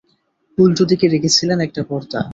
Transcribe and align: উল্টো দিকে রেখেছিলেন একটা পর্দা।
উল্টো 0.57 0.83
দিকে 0.85 1.05
রেখেছিলেন 1.07 1.59
একটা 1.59 1.81
পর্দা। 1.83 2.21